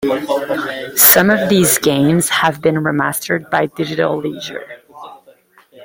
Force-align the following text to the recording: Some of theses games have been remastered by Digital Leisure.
Some 0.95 1.29
of 1.29 1.47
theses 1.47 1.77
games 1.77 2.27
have 2.29 2.59
been 2.59 2.73
remastered 2.73 3.51
by 3.51 3.67
Digital 3.67 4.17
Leisure. 4.17 4.65